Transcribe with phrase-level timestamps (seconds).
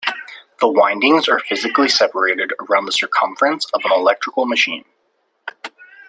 [0.59, 4.83] The windings are physically separated around the circumference of an electrical machine.